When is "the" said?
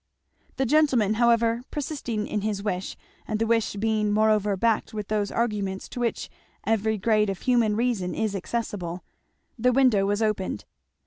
0.55-0.65, 3.37-3.45, 9.59-9.71